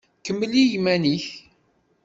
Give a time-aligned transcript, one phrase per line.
[0.25, 1.25] Kemmel i yiman-nnek.